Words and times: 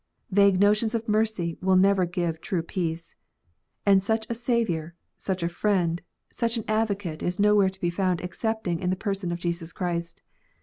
Vague 0.31 0.59
notions 0.59 0.95
of 0.95 1.07
mercy 1.07 1.59
will 1.61 1.75
never 1.75 2.05
give 2.07 2.41
true 2.41 2.63
peace. 2.63 3.15
And 3.85 4.03
such 4.03 4.25
a 4.31 4.33
Saviour, 4.33 4.95
such 5.15 5.43
a 5.43 5.47
Friend, 5.47 6.01
such 6.31 6.57
an 6.57 6.63
Advocate 6.67 7.21
is 7.21 7.37
nowhere 7.39 7.69
to 7.69 7.79
be 7.79 7.91
found 7.91 8.19
excepting 8.19 8.79
in 8.79 8.89
the 8.89 8.95
person 8.95 9.31
of 9.31 9.37
Jesus 9.37 9.71
Christ. 9.71 10.23